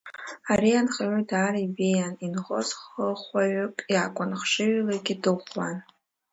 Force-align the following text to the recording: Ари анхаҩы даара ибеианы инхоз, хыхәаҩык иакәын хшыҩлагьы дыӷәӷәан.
Ари 0.51 0.71
анхаҩы 0.79 1.21
даара 1.29 1.59
ибеианы 1.65 2.19
инхоз, 2.25 2.67
хыхәаҩык 2.79 3.77
иакәын 3.93 4.31
хшыҩлагьы 4.39 5.15
дыӷәӷәан. 5.21 5.77